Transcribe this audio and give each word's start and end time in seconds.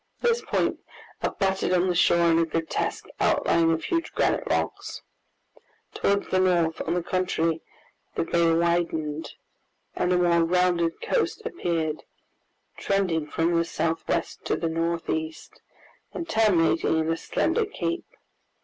This 0.21 0.41
point 0.41 0.79
abutted 1.21 1.71
on 1.73 1.87
the 1.87 1.93
shore 1.93 2.31
in 2.31 2.39
a 2.39 2.45
grotesque 2.47 3.05
outline 3.19 3.69
of 3.69 3.85
high 3.85 3.99
granite 4.15 4.47
rocks. 4.49 5.03
Towards 5.93 6.27
the 6.29 6.39
north, 6.39 6.81
on 6.87 6.95
the 6.95 7.03
contrary, 7.03 7.61
the 8.15 8.23
bay 8.23 8.51
widened, 8.51 9.33
and 9.95 10.11
a 10.11 10.17
more 10.17 10.43
rounded 10.43 11.03
coast 11.03 11.43
appeared, 11.45 12.03
trending 12.77 13.27
from 13.27 13.53
the 13.55 13.63
southwest 13.63 14.43
to 14.45 14.55
the 14.55 14.69
northeast, 14.69 15.61
and 16.15 16.27
terminating 16.27 16.97
in 16.97 17.07
a 17.11 17.15
slender 17.15 17.67
cape. 17.67 18.07